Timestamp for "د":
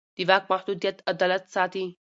0.15-0.17